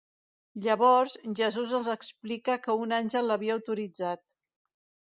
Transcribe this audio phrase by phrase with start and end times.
[0.65, 4.27] Llavors, Jesús els explica que un àngel l'havia autoritzat.